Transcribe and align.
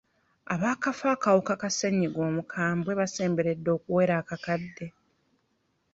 Abaakafa 0.53 1.05
akawuka 1.15 1.53
ka 1.61 1.69
ssennyiga 1.71 2.19
omukwambwe 2.29 2.91
basemberedde 2.99 3.69
okuwera 3.77 4.13
akakadde. 4.21 4.87